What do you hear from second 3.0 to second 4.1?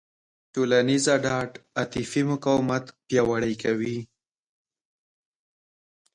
پیاوړی کوي.